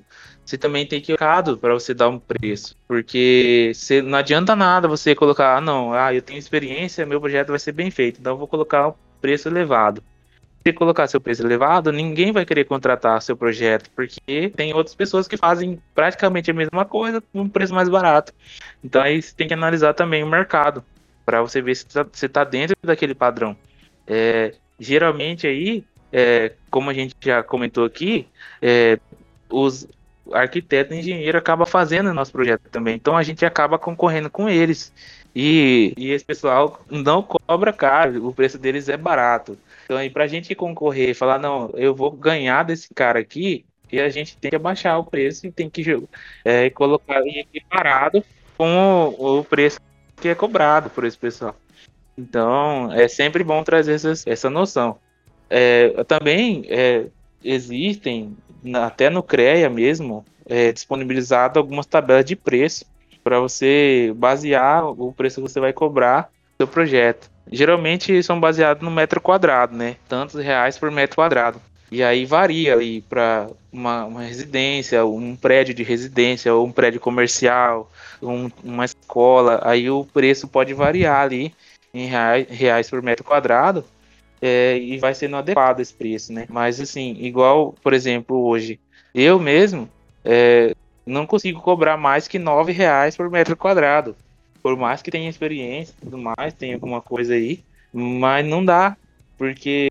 [0.43, 4.87] você também tem que mercado para você dar um preço, porque você, não adianta nada
[4.87, 8.33] você colocar, ah, não, ah, eu tenho experiência, meu projeto vai ser bem feito, então
[8.33, 10.03] eu vou colocar um preço elevado
[10.61, 15.27] você colocar seu preço elevado, ninguém vai querer contratar seu projeto, porque tem outras pessoas
[15.27, 18.33] que fazem praticamente a mesma coisa com um preço mais barato.
[18.83, 20.83] Então aí você tem que analisar também o mercado,
[21.25, 23.55] para você ver se tá, você está dentro daquele padrão.
[24.05, 28.27] É, geralmente aí, é, como a gente já comentou aqui,
[28.61, 28.99] é,
[29.49, 29.87] os
[30.31, 32.95] arquitetos e engenheiro acaba fazendo nosso projeto também.
[32.95, 34.91] Então a gente acaba concorrendo com eles.
[35.35, 39.57] E, e esse pessoal não cobra caro, o preço deles é barato.
[39.89, 44.07] Então, aí, pra gente concorrer, falar, não, eu vou ganhar desse cara aqui, e a
[44.07, 45.83] gente tem que abaixar o preço e tem que
[46.45, 48.23] é, colocar equiparado
[48.55, 49.79] com o, o, preço
[50.21, 51.55] que é cobrado por esse pessoal.
[52.15, 54.99] Então, é sempre bom trazer essa, essa noção.
[55.49, 57.07] É, também é,
[57.43, 58.37] existem,
[58.75, 62.85] até no CREA mesmo, é, disponibilizado algumas tabelas de preço
[63.23, 68.83] para você basear o preço que você vai cobrar do seu projeto geralmente são baseados
[68.83, 69.95] no metro quadrado, né?
[70.07, 71.61] Tantos reais por metro quadrado.
[71.91, 76.99] E aí varia ali para uma, uma, residência, um prédio de residência, ou um prédio
[76.99, 79.59] comercial, um, uma escola.
[79.63, 81.53] Aí o preço pode variar ali
[81.91, 83.83] em reais, reais por metro quadrado.
[84.41, 86.45] É, e vai sendo adequado esse preço, né?
[86.49, 88.79] Mas assim, igual, por exemplo, hoje,
[89.13, 89.89] eu mesmo
[90.23, 90.73] é,
[91.05, 94.15] não consigo cobrar mais que nove reais por metro quadrado
[94.61, 98.95] por mais que tenha experiência e tudo mais, tem alguma coisa aí, mas não dá,
[99.37, 99.89] porque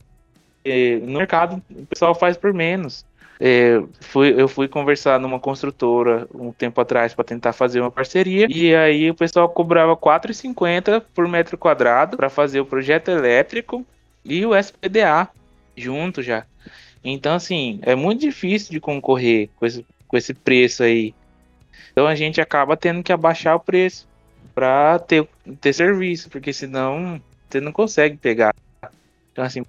[0.64, 3.04] é, no mercado o pessoal faz por menos.
[3.40, 8.48] É, fui, eu fui conversar numa construtora um tempo atrás para tentar fazer uma parceria
[8.50, 13.86] e aí o pessoal cobrava 4,50 por metro quadrado para fazer o projeto elétrico
[14.24, 15.28] e o SPDA
[15.76, 16.44] junto já.
[17.04, 21.14] Então assim é muito difícil de concorrer com esse, com esse preço aí.
[21.92, 24.07] Então a gente acaba tendo que abaixar o preço
[24.58, 25.24] para ter,
[25.60, 28.52] ter serviço, porque senão você não consegue pegar.
[29.30, 29.64] Então, assim,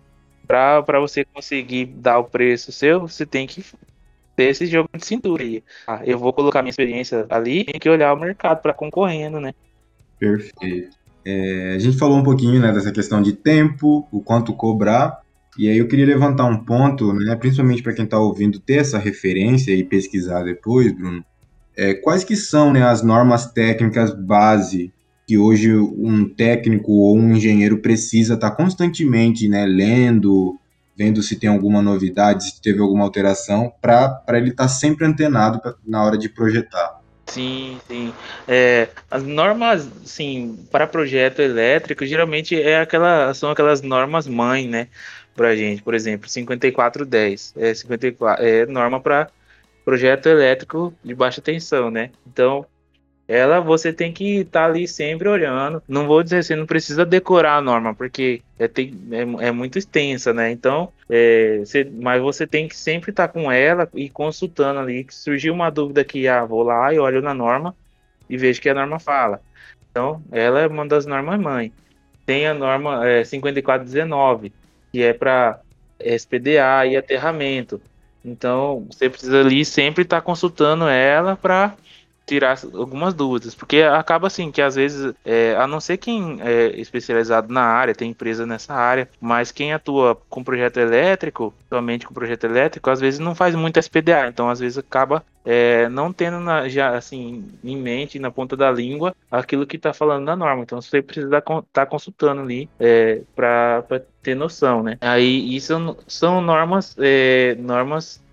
[0.48, 3.64] para você conseguir dar o preço seu, você tem que
[4.36, 5.64] ter esse jogo de cintura aí.
[5.88, 9.54] Ah, eu vou colocar minha experiência ali, tem que olhar o mercado para concorrendo, né?
[10.18, 10.98] Perfeito.
[11.24, 15.20] É, a gente falou um pouquinho né, dessa questão de tempo, o quanto cobrar,
[15.56, 18.98] e aí eu queria levantar um ponto, né, principalmente para quem está ouvindo ter essa
[18.98, 21.24] referência e pesquisar depois, Bruno,
[21.80, 24.92] é, quais que são né, as normas técnicas base
[25.26, 30.60] que hoje um técnico ou um engenheiro precisa estar tá constantemente né, lendo,
[30.98, 35.62] vendo se tem alguma novidade, se teve alguma alteração, para ele estar tá sempre antenado
[35.62, 37.00] pra, na hora de projetar.
[37.28, 38.12] Sim, sim.
[38.48, 44.88] É, as normas, sim, para projeto elétrico, geralmente é aquela, são aquelas normas mãe, né,
[45.34, 45.82] para gente.
[45.82, 49.30] Por exemplo, 5410 é 54 é norma para
[49.90, 52.12] projeto elétrico de baixa tensão, né?
[52.28, 52.64] Então,
[53.28, 55.82] ela você tem que estar tá ali sempre olhando.
[55.88, 59.80] Não vou dizer assim, não precisa decorar a norma, porque é, tem, é, é muito
[59.80, 60.52] extensa, né?
[60.52, 65.08] Então, é, você, mas você tem que sempre estar tá com ela e consultando ali.
[65.10, 67.76] Se surgiu uma dúvida que, ah, vou lá e olho na norma
[68.30, 69.42] e vejo que a norma fala.
[69.90, 71.74] Então, ela é uma das normas mãe.
[72.28, 74.54] Tem a norma é, 5419,
[74.92, 75.60] que é para
[76.00, 77.82] SPDA e aterramento.
[78.24, 81.76] Então, você precisa ali sempre estar tá consultando ela para
[82.30, 86.80] tirar algumas dúvidas, porque acaba assim que às vezes, é, a não ser quem é
[86.80, 92.14] especializado na área, tem empresa nessa área, mas quem atua com projeto elétrico, somente com
[92.14, 96.40] projeto elétrico, às vezes não faz muito SPDA, então às vezes acaba é, não tendo
[96.40, 100.62] na, já assim em mente, na ponta da língua, aquilo que está falando na norma.
[100.62, 103.84] Então você precisa estar tá consultando ali é, para
[104.22, 105.00] ter noção, né?
[105.02, 108.24] Aí isso são normas, é, normas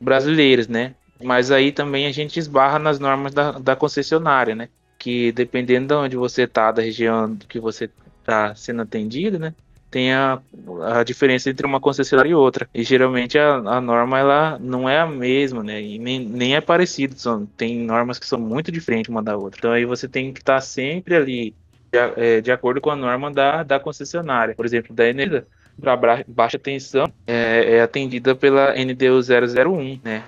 [0.00, 0.96] brasileiras, né?
[1.22, 4.68] Mas aí também a gente esbarra nas normas da, da concessionária, né?
[4.98, 7.88] Que dependendo de onde você está, da região que você
[8.20, 9.54] está sendo atendido, né?
[9.94, 10.40] Tem a,
[10.86, 12.68] a diferença entre uma concessionária e outra.
[12.74, 15.80] E geralmente a, a norma ela não é a mesma, né?
[15.80, 17.16] E nem, nem é parecido.
[17.16, 19.60] São, tem normas que são muito diferentes uma da outra.
[19.60, 21.54] Então aí você tem que estar tá sempre ali
[21.92, 24.56] de, é, de acordo com a norma da, da concessionária.
[24.56, 25.46] Por exemplo, da Energia
[25.80, 30.24] para baixa tensão é, é, atendida pela NDU 001, né?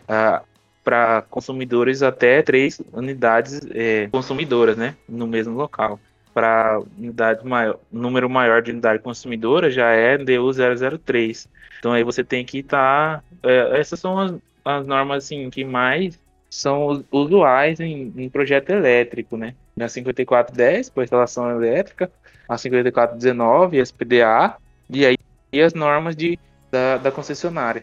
[0.85, 5.98] para consumidores até três unidades é, consumidoras, né, no mesmo local.
[6.37, 11.49] Para unidade maior, número maior de unidade consumidora já é DU 003.
[11.79, 13.22] Então aí você tem que estar.
[13.22, 16.18] Tá, é, essas são as, as, normas assim, que mais
[16.51, 19.55] são usuais em, em projeto elétrico, né?
[19.81, 22.11] A 5410 para instalação elétrica,
[22.46, 24.57] a 5419 SPDA
[24.90, 25.16] e aí
[25.51, 26.38] e as normas de,
[26.70, 27.83] da, da concessionária.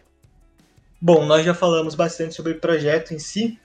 [1.00, 3.58] Bom, nós já falamos bastante sobre o projeto em si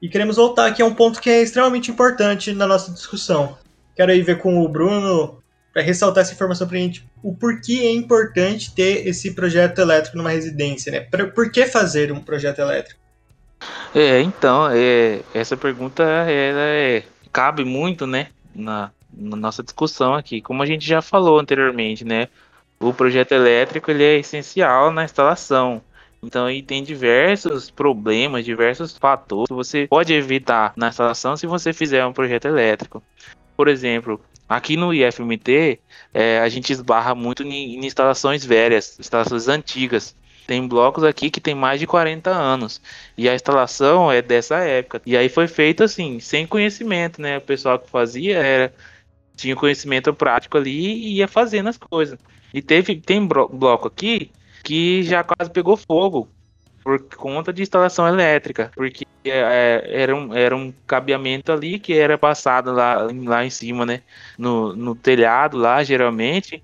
[0.00, 3.58] e queremos voltar aqui a um ponto que é extremamente importante na nossa discussão.
[3.96, 7.80] Quero aí ver com o Bruno para ressaltar essa informação para a gente o porquê
[7.82, 11.00] é importante ter esse projeto elétrico numa residência, né?
[11.34, 13.00] Por que fazer um projeto elétrico?
[13.94, 20.40] É, então, é, essa pergunta é, cabe muito, né, na, na nossa discussão aqui.
[20.40, 22.28] Como a gente já falou anteriormente, né,
[22.78, 25.82] o projeto elétrico ele é essencial na instalação.
[26.22, 31.72] Então aí tem diversos problemas, diversos fatores que você pode evitar na instalação se você
[31.72, 33.02] fizer um projeto elétrico.
[33.56, 35.80] Por exemplo, aqui no IFMT
[36.12, 40.14] é, a gente esbarra muito em, em instalações velhas, instalações antigas.
[40.46, 42.80] Tem blocos aqui que tem mais de 40 anos.
[43.18, 45.02] E a instalação é dessa época.
[45.04, 47.38] E aí foi feito assim, sem conhecimento, né?
[47.38, 48.72] O pessoal que fazia era
[49.34, 52.18] tinha conhecimento prático ali e ia fazendo as coisas.
[52.54, 54.30] E teve tem bloco aqui
[54.64, 56.28] que já quase pegou fogo
[56.82, 62.16] por conta de instalação elétrica, porque é, era, um, era um cabeamento ali que era
[62.18, 64.02] passado lá, lá em cima, né?
[64.38, 66.62] No, no telhado lá, geralmente,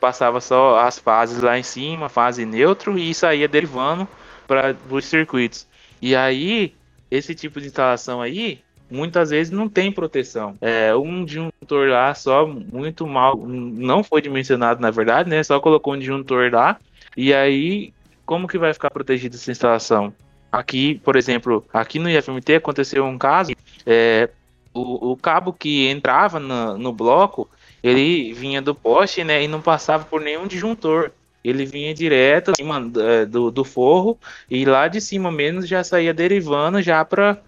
[0.00, 4.06] passava só as fases lá em cima, fase neutro, e saía derivando
[4.46, 5.66] para os circuitos.
[6.02, 6.74] E aí,
[7.10, 10.56] esse tipo de instalação aí, muitas vezes não tem proteção.
[10.60, 15.42] É, um disjuntor lá só muito mal, não foi dimensionado na verdade, né?
[15.42, 16.78] Só colocou um disjuntor lá
[17.16, 17.92] e aí
[18.26, 20.14] como que vai ficar protegida essa instalação?
[20.50, 23.52] Aqui, por exemplo, aqui no IFMT aconteceu um caso,
[23.86, 24.28] é,
[24.74, 27.48] o, o cabo que entrava no, no bloco,
[27.82, 32.90] ele vinha do poste, né, e não passava por nenhum disjuntor ele vinha direto acima
[32.98, 37.38] é, do, do forro e lá de cima menos já saía derivando já para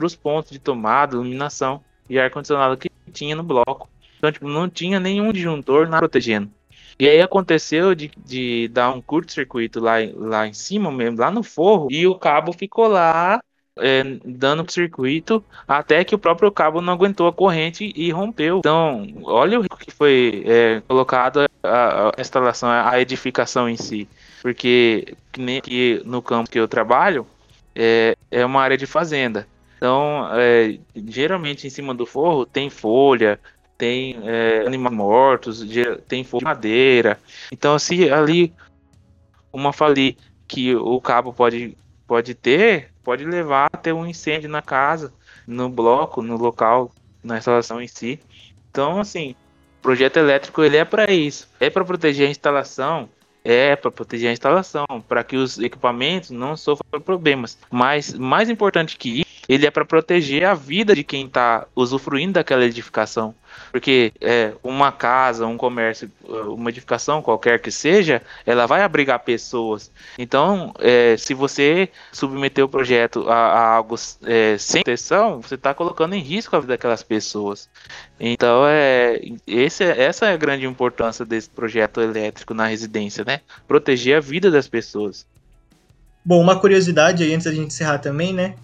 [0.00, 3.88] os pontos de tomada, iluminação e ar-condicionado que tinha no bloco.
[4.16, 6.50] Então, tipo, não tinha nenhum disjuntor nada protegendo.
[6.98, 11.42] E aí aconteceu de, de dar um curto-circuito lá, lá em cima mesmo, lá no
[11.42, 13.40] forro, e o cabo ficou lá
[13.78, 18.58] é, dando circuito até que o próprio cabo não aguentou a corrente e rompeu.
[18.58, 24.08] Então, olha o risco que foi é, colocado a, a, instalação, a edificação em si.
[24.40, 27.26] Porque que no campo que eu trabalho
[27.74, 29.46] é, é uma área de fazenda.
[29.76, 33.38] Então, é, geralmente em cima do forro tem folha,
[33.76, 35.64] tem é, animais mortos,
[36.08, 37.18] tem folha de madeira.
[37.52, 38.52] Então, se ali
[39.52, 44.62] uma fali que o cabo pode, pode ter, pode levar a ter um incêndio na
[44.62, 45.12] casa,
[45.46, 48.20] no bloco, no local, na instalação em si.
[48.70, 49.34] Então, assim,
[49.78, 53.08] o projeto elétrico ele é para isso, é para proteger a instalação,
[53.44, 57.58] é para proteger a instalação, para que os equipamentos não sofram problemas.
[57.70, 62.64] Mas mais importante que ele é para proteger a vida de quem está usufruindo daquela
[62.64, 63.34] edificação.
[63.70, 66.10] Porque é, uma casa, um comércio,
[66.48, 69.90] uma edificação qualquer que seja, ela vai abrigar pessoas.
[70.18, 75.74] Então, é, se você submeter o projeto a, a algo é, sem proteção, você está
[75.74, 77.68] colocando em risco a vida daquelas pessoas.
[78.18, 83.40] Então, é, esse, essa é a grande importância desse projeto elétrico na residência, né?
[83.66, 85.26] Proteger a vida das pessoas.
[86.24, 88.56] Bom, uma curiosidade aí antes da gente encerrar também, né?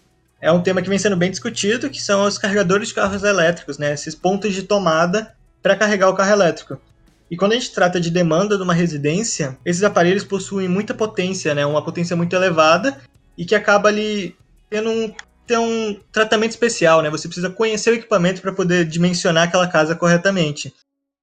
[0.43, 3.79] É um tema que vem sendo bem discutido, que são os carregadores de carros elétricos,
[3.79, 3.93] né?
[3.93, 6.81] Esses pontos de tomada para carregar o carro elétrico.
[7.31, 11.55] E quando a gente trata de demanda de uma residência, esses aparelhos possuem muita potência,
[11.55, 11.65] né?
[11.65, 13.01] Uma potência muito elevada
[13.39, 14.37] e que acaba ali
[14.69, 15.15] tendo um,
[15.61, 17.09] um tratamento especial, né?
[17.09, 20.75] Você precisa conhecer o equipamento para poder dimensionar aquela casa corretamente.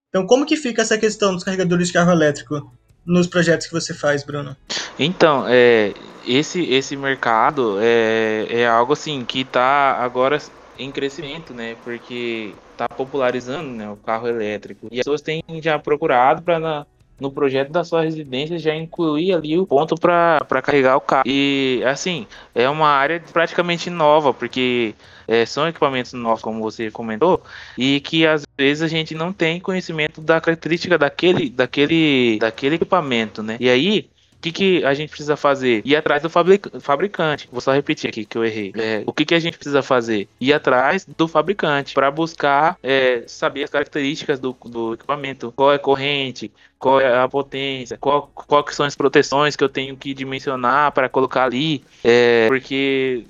[0.08, 2.72] Então, como que fica essa questão dos carregadores de carro elétrico
[3.04, 4.56] nos projetos que você faz, Bruno?
[4.98, 5.92] Então, é,
[6.26, 10.38] esse, esse mercado é, é algo assim que está agora
[10.78, 11.76] em crescimento, né?
[11.84, 14.88] Porque está popularizando né, o carro elétrico.
[14.90, 16.86] E as pessoas têm já procurado para
[17.20, 21.24] no projeto da sua residência já incluir ali o ponto para carregar o carro.
[21.26, 24.94] E assim, é uma área praticamente nova, porque
[25.28, 27.42] é, são equipamentos novos, como você comentou,
[27.76, 33.42] e que às vezes a gente não tem conhecimento da característica daquele, daquele, daquele equipamento,
[33.42, 33.56] né?
[33.60, 34.09] E aí
[34.40, 35.82] que, que a gente precisa fazer?
[35.84, 37.48] Ir atrás do fabricante.
[37.50, 38.72] Vou só repetir aqui que eu errei.
[38.76, 40.28] É, o que, que a gente precisa fazer?
[40.40, 45.52] Ir atrás do fabricante para buscar é, saber as características do, do equipamento.
[45.54, 49.62] Qual é a corrente, qual é a potência, qual, qual que são as proteções que
[49.62, 51.84] eu tenho que dimensionar para colocar ali.
[52.02, 53.24] É, porque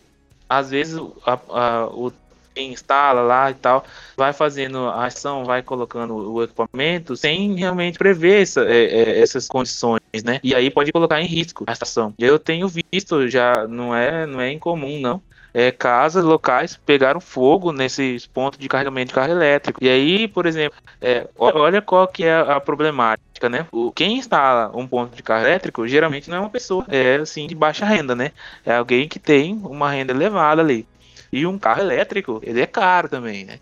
[0.48, 2.12] às vezes a, a, o
[2.56, 3.84] instala lá e tal,
[4.16, 9.46] vai fazendo a ação, vai colocando o equipamento sem realmente prever essa, é, é, essas
[9.48, 10.40] condições, né?
[10.42, 12.14] E aí pode colocar em risco a estação.
[12.18, 17.72] Eu tenho visto, já não é, não é incomum, não é, casas locais pegaram fogo
[17.72, 19.82] nesses pontos de carregamento de carro elétrico.
[19.82, 23.66] E aí, por exemplo, é, olha qual que é a problemática, né?
[23.72, 27.46] O, quem instala um ponto de carro elétrico geralmente não é uma pessoa é assim
[27.46, 28.32] de baixa renda, né?
[28.64, 30.86] É alguém que tem uma renda elevada ali.
[31.32, 33.60] E um carro elétrico, ele é caro também, né?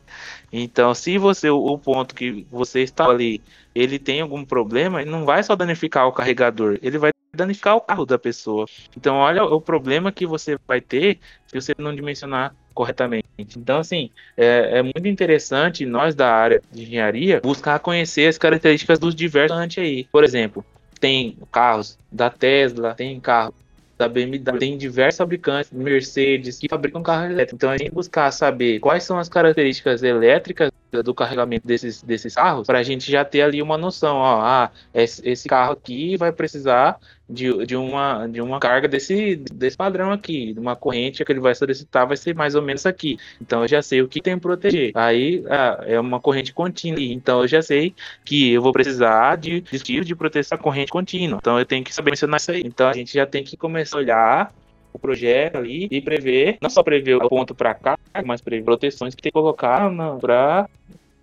[0.50, 3.42] Então, se você o ponto que você está ali,
[3.78, 7.80] ele tem algum problema, ele não vai só danificar o carregador, ele vai danificar o
[7.80, 8.66] carro da pessoa.
[8.96, 13.26] Então, olha o problema que você vai ter se você não dimensionar corretamente.
[13.38, 18.98] Então, assim, é, é, muito interessante nós da área de engenharia buscar conhecer as características
[18.98, 20.08] dos diversos aí.
[20.10, 20.64] Por exemplo,
[20.98, 23.54] tem carros da Tesla, tem carro
[23.96, 27.54] da BMW, tem diversos fabricantes, Mercedes, que fabricam carros elétricos.
[27.54, 32.66] Então a gente buscar saber quais são as características elétricas do carregamento desses, desses carros,
[32.66, 36.98] para a gente já ter ali uma noção, ó, ah, esse, carro aqui vai precisar
[37.28, 41.40] de, de, uma, de uma carga desse, desse padrão aqui, de uma corrente que ele
[41.40, 43.18] vai solicitar vai ser mais ou menos aqui.
[43.40, 44.92] Então eu já sei o que tem que proteger.
[44.94, 49.60] Aí ah, é uma corrente contínua, então eu já sei que eu vou precisar de
[49.60, 51.38] dispositivos de proteção à corrente contínua.
[51.40, 52.62] Então eu tenho que saber mencionar isso aí.
[52.64, 54.54] Então a gente já tem que começar a olhar
[54.92, 59.14] o projeto ali e prever, não só prever o ponto para cá, mas prever proteções
[59.14, 60.68] que tem que colocar para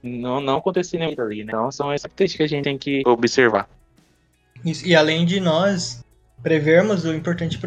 [0.06, 1.52] não, não acontecer nem ali, né?
[1.52, 3.68] Então são essas características que a gente tem que observar.
[4.64, 6.04] Isso, e além de nós
[6.42, 7.60] prevermos o importante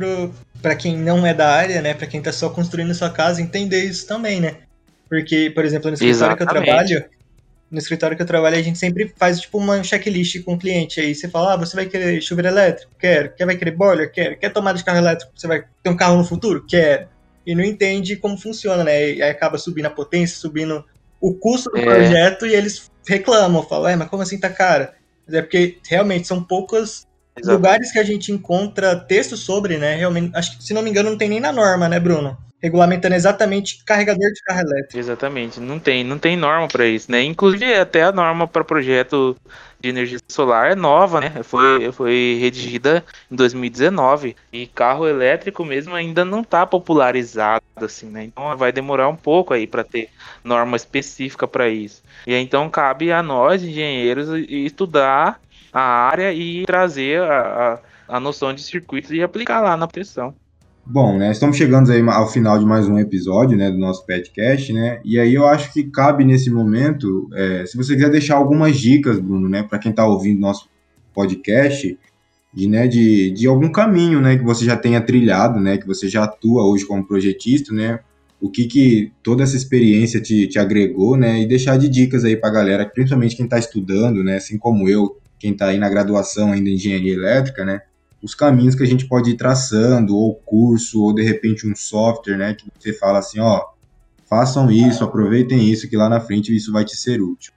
[0.62, 3.84] para quem não é da área, né, para quem está só construindo sua casa, entender
[3.84, 4.58] isso também, né?
[5.08, 6.36] Porque, por exemplo, no escritório Exatamente.
[6.36, 7.04] que eu trabalho,
[7.70, 11.00] no escritório que eu trabalho, a gente sempre faz tipo uma checklist com o cliente.
[11.00, 12.92] Aí você fala, ah, você vai querer chuveiro elétrico?
[12.98, 13.32] Quero.
[13.34, 14.10] Quer vai querer boiler?
[14.12, 14.38] Quero.
[14.38, 15.32] Quer tomada de carro elétrico?
[15.34, 16.64] Você vai ter um carro no futuro?
[16.66, 17.08] Quero.
[17.46, 19.12] E não entende como funciona, né?
[19.12, 20.84] E aí acaba subindo a potência, subindo
[21.20, 21.84] o custo do é.
[21.84, 24.94] projeto e eles reclamam, falam, é, mas como assim tá cara?
[25.26, 27.06] Mas é porque realmente são poucos
[27.44, 29.94] lugares que a gente encontra texto sobre, né?
[29.94, 32.36] Realmente, acho que se não me engano, não tem nem na norma, né, Bruno?
[32.60, 34.98] Regulamentando exatamente carregador de carro elétrico.
[34.98, 37.22] Exatamente, não tem, não tem norma para isso, né?
[37.22, 39.36] Inclusive até a norma para projeto
[39.80, 41.42] de energia solar é nova, né?
[41.42, 48.24] Foi, foi redigida em 2019 e carro elétrico mesmo ainda não está popularizado assim, né?
[48.24, 50.10] Então vai demorar um pouco aí para ter
[50.42, 52.02] norma específica para isso.
[52.26, 55.40] E então cabe a nós engenheiros estudar
[55.72, 60.34] a área e trazer a, a, a noção de circuitos e aplicar lá na proteção.
[60.90, 64.72] Bom, né, estamos chegando aí ao final de mais um episódio, né, do nosso podcast,
[64.72, 68.78] né, e aí eu acho que cabe nesse momento, é, se você quiser deixar algumas
[68.78, 70.66] dicas, Bruno, né, para quem está ouvindo nosso
[71.12, 71.98] podcast,
[72.54, 76.08] de, né, de, de algum caminho, né, que você já tenha trilhado, né, que você
[76.08, 78.00] já atua hoje como projetista, né,
[78.40, 82.34] o que que toda essa experiência te, te agregou, né, e deixar de dicas aí
[82.34, 85.90] para a galera, principalmente quem está estudando, né, assim como eu, quem está aí na
[85.90, 87.82] graduação ainda em engenharia elétrica, né,
[88.22, 92.36] os caminhos que a gente pode ir traçando, ou curso, ou de repente um software,
[92.36, 93.66] né, que você fala assim, ó,
[94.28, 97.52] façam isso, aproveitem isso, que lá na frente isso vai te ser útil.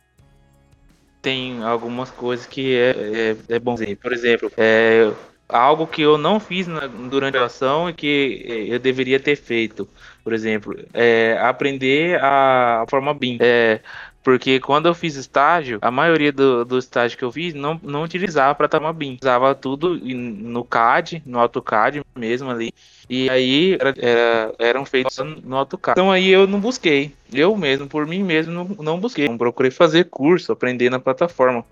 [1.21, 3.95] Tem algumas coisas que é, é, é bom dizer.
[3.97, 5.11] Por exemplo, é,
[5.47, 9.87] algo que eu não fiz na, durante a ação e que eu deveria ter feito.
[10.23, 13.37] Por exemplo, é, aprender a, a forma BIM.
[13.39, 13.81] É,
[14.23, 18.03] porque quando eu fiz estágio, a maioria do, do estágio que eu fiz não, não
[18.03, 19.17] utilizava para tomar BIM.
[19.21, 22.71] Usava tudo no CAD, no AutoCAD mesmo ali.
[23.09, 25.99] E aí era, era, eram feitos no AutoCAD.
[25.99, 27.13] Então aí eu não busquei.
[27.33, 29.27] Eu mesmo, por mim mesmo, não, não busquei.
[29.27, 31.65] Não procurei fazer curso, aprender na plataforma.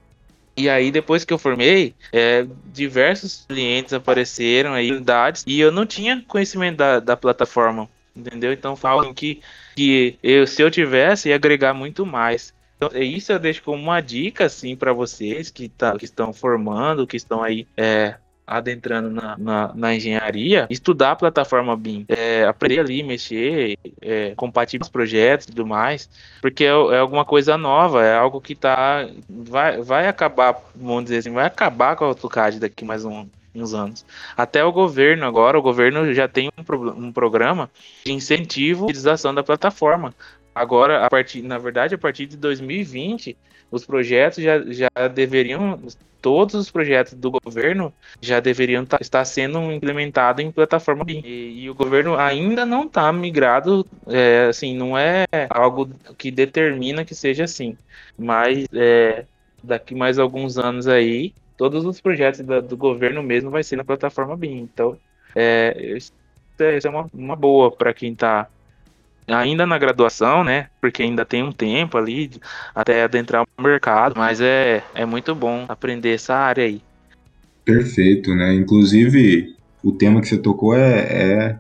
[0.57, 5.85] E aí, depois que eu formei, é, diversos clientes apareceram aí, unidades, e eu não
[5.85, 7.87] tinha conhecimento da, da plataforma,
[8.19, 8.53] entendeu?
[8.53, 9.41] Então falam que
[9.75, 12.53] que eu, se eu tivesse, ia agregar muito mais.
[12.75, 16.31] Então, é isso eu deixo como uma dica, assim, para vocês que, tá, que estão
[16.31, 18.15] formando, que estão aí é,
[18.49, 24.83] adentrando na, na, na, engenharia, estudar a plataforma BIM, é, aprender ali, mexer, é, compatível
[24.83, 26.09] os projetos e tudo mais,
[26.41, 31.17] porque é, é, alguma coisa nova, é algo que tá, vai, vai acabar, vamos dizer
[31.17, 34.05] assim, vai acabar com a AutoCAD daqui mais um, uns anos.
[34.35, 37.69] Até o governo agora, o governo já tem um, pro, um programa
[38.05, 40.13] de incentivo à utilização da plataforma.
[40.53, 43.37] Agora, a partir, na verdade, a partir de 2020,
[43.71, 45.79] os projetos já, já deveriam,
[46.21, 51.21] todos os projetos do governo já deveriam tá, estar sendo implementados em plataforma BIM.
[51.23, 57.05] E, e o governo ainda não está migrado, é, assim, não é algo que determina
[57.05, 57.77] que seja assim.
[58.17, 59.25] Mas é,
[59.63, 63.83] daqui mais alguns anos aí, todos os projetos da, do governo mesmo vai ser na
[63.83, 64.57] plataforma BIM.
[64.61, 64.97] Então,
[65.35, 66.11] é, isso
[66.59, 68.47] é, isso é uma, uma boa para quem está
[69.37, 70.67] ainda na graduação, né?
[70.81, 72.31] Porque ainda tem um tempo ali
[72.73, 76.81] até adentrar o mercado, mas é, é muito bom aprender essa área aí.
[77.63, 78.53] Perfeito, né?
[78.55, 81.59] Inclusive, o tema que você tocou é, é,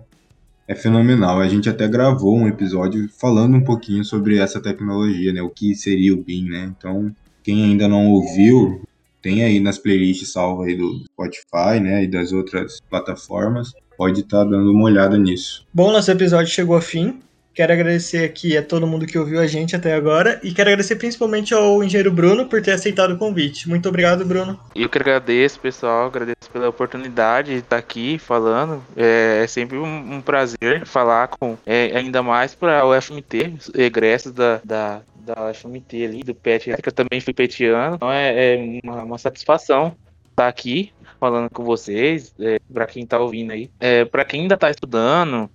[0.67, 1.39] é fenomenal.
[1.39, 5.41] A gente até gravou um episódio falando um pouquinho sobre essa tecnologia, né?
[5.41, 6.73] O que seria o BIM, né?
[6.77, 7.13] Então,
[7.43, 8.81] quem ainda não ouviu,
[9.21, 12.03] tem aí nas playlists salvas aí do Spotify, né?
[12.03, 13.73] E das outras plataformas.
[13.97, 15.65] Pode estar tá dando uma olhada nisso.
[15.73, 17.19] Bom, nosso episódio chegou ao fim.
[17.59, 20.95] Quero agradecer aqui a todo mundo que ouviu a gente até agora e quero agradecer
[20.95, 23.67] principalmente ao engenheiro Bruno por ter aceitado o convite.
[23.67, 24.57] Muito obrigado, Bruno.
[24.73, 28.81] Eu que agradeço, pessoal, agradeço pela oportunidade de estar aqui falando.
[28.95, 34.31] É, é sempre um, um, prazer falar com, é, ainda mais para o FMT, egressos
[34.31, 37.97] da, da, da FMT ali, do PET, que eu também fui petiano.
[37.97, 39.93] Então é, é uma, uma satisfação
[40.29, 43.69] estar aqui falando com vocês, é, para quem está ouvindo aí.
[43.81, 45.49] É, para quem ainda está estudando,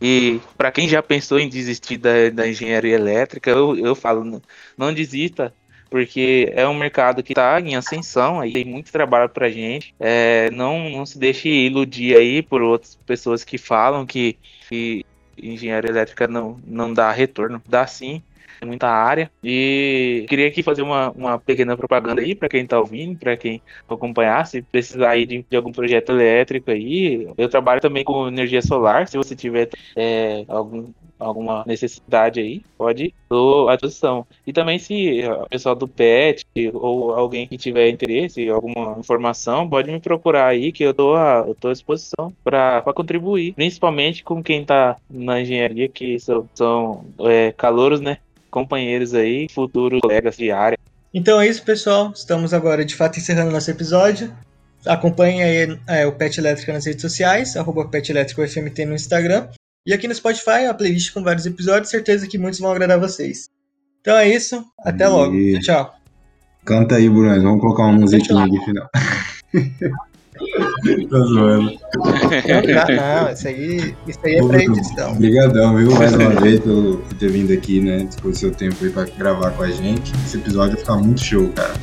[0.00, 4.42] e para quem já pensou em desistir da, da engenharia elétrica, eu, eu falo, não,
[4.76, 5.54] não desista,
[5.90, 9.94] porque é um mercado que está em ascensão, aí tem muito trabalho para gente.
[9.98, 14.38] É, não, não se deixe iludir aí por outras pessoas que falam que,
[14.68, 15.04] que
[15.36, 17.62] engenharia elétrica não, não dá retorno.
[17.66, 18.22] Dá sim,
[18.66, 19.30] muita área.
[19.42, 23.62] E queria aqui fazer uma, uma pequena propaganda aí para quem está ouvindo, para quem
[23.88, 27.28] acompanhar, se precisar aí de, de, algum projeto elétrico aí.
[27.36, 33.14] Eu trabalho também com energia solar, se você tiver é, algum alguma necessidade aí, pode
[33.22, 34.26] estou à disposição.
[34.46, 39.92] E também se o pessoal do PET ou alguém que tiver interesse, alguma informação, pode
[39.92, 44.42] me procurar aí que eu estou à, eu tô à disposição para contribuir, principalmente com
[44.42, 48.18] quem está na engenharia, que são, são é, calouros, né?
[48.50, 50.78] Companheiros aí, futuros colegas de área.
[51.12, 52.12] Então é isso, pessoal.
[52.14, 54.32] Estamos agora de fato encerrando nosso episódio.
[54.86, 59.48] Acompanhe aí é, o Pet Elétrica nas redes sociais, arroba Pet Elétrico FMT no Instagram.
[59.86, 63.48] E aqui no Spotify, a playlist com vários episódios, certeza que muitos vão agradar vocês.
[64.00, 65.34] Então é isso, até logo.
[65.60, 65.94] Tchau.
[66.64, 67.42] Canta aí, Bruno.
[67.42, 68.88] Vamos colocar uma musiquinha aqui final.
[71.08, 71.72] Tô zoando.
[71.96, 75.12] Não, não, isso aí, isso aí é pra edição.
[75.12, 78.04] Obrigadão, viu, mais uma vez por ter vindo aqui, né?
[78.04, 80.12] Dispor seu tempo aí pra gravar com a gente.
[80.26, 81.74] Esse episódio vai ficar muito show, cara.